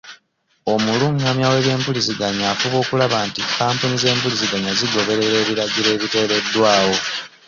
Omulungamya 0.73 1.45
w'ebyempuliziganya 1.51 2.45
afuba 2.53 2.75
okulaba 2.83 3.17
nti 3.27 3.41
kampuni 3.57 3.95
z'empuliziganya 4.01 4.71
zigoberera 4.79 5.35
ebiragiro 5.43 5.87
ebiteereddwawo. 5.95 6.95